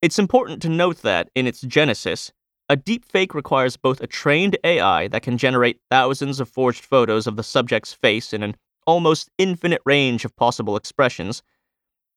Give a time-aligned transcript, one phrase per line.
[0.00, 2.30] It's important to note that, in its genesis,
[2.68, 7.34] a deepfake requires both a trained AI that can generate thousands of forged photos of
[7.34, 8.54] the subject's face in an
[8.86, 11.42] almost infinite range of possible expressions,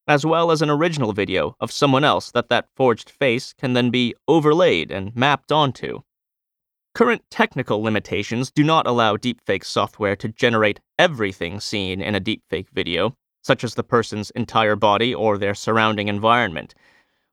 [0.08, 3.90] as well as an original video of someone else that that forged face can then
[3.90, 6.02] be overlaid and mapped onto.
[6.94, 12.70] Current technical limitations do not allow deepfake software to generate everything seen in a deepfake
[12.70, 16.76] video, such as the person's entire body or their surrounding environment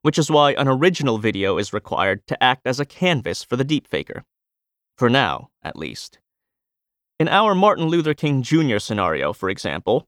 [0.03, 3.65] which is why an original video is required to act as a canvas for the
[3.65, 4.23] deepfaker.
[4.97, 6.19] For now, at least.
[7.19, 8.79] In our Martin Luther King Jr.
[8.79, 10.07] scenario, for example,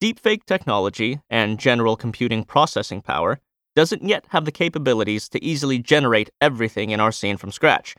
[0.00, 3.40] deepfake technology and general computing processing power
[3.74, 7.94] doesn't yet have the capabilities to easily generate everything in our scene from scratch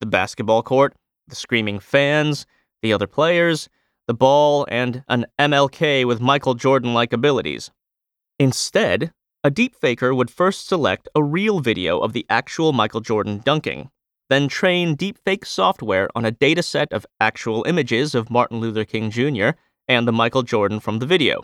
[0.00, 0.94] the basketball court,
[1.28, 2.44] the screaming fans,
[2.82, 3.68] the other players,
[4.08, 7.70] the ball, and an MLK with Michael Jordan like abilities.
[8.38, 9.12] Instead,
[9.44, 13.90] a deepfaker would first select a real video of the actual Michael Jordan dunking,
[14.30, 19.50] then train deepfake software on a dataset of actual images of Martin Luther King Jr.
[19.88, 21.42] and the Michael Jordan from the video.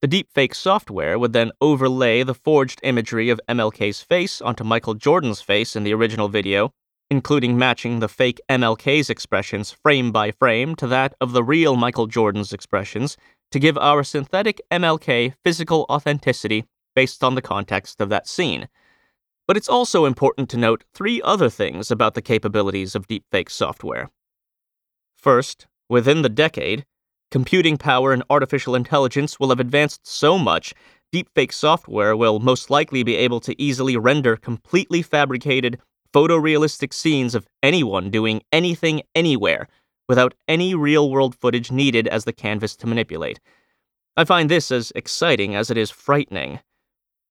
[0.00, 5.42] The deepfake software would then overlay the forged imagery of MLK's face onto Michael Jordan's
[5.42, 6.72] face in the original video,
[7.10, 12.06] including matching the fake MLK's expressions frame by frame to that of the real Michael
[12.06, 13.18] Jordan's expressions
[13.50, 18.68] to give our synthetic MLK physical authenticity based on the context of that scene.
[19.46, 24.10] But it's also important to note three other things about the capabilities of deepfake software.
[25.16, 26.84] First, within the decade,
[27.30, 30.74] computing power and artificial intelligence will have advanced so much,
[31.14, 35.78] deepfake software will most likely be able to easily render completely fabricated,
[36.12, 39.68] photorealistic scenes of anyone doing anything anywhere
[40.08, 43.40] without any real world footage needed as the canvas to manipulate.
[44.16, 46.60] I find this as exciting as it is frightening.